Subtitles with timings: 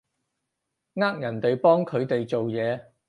[0.95, 2.85] 呃人哋幫佢哋做嘢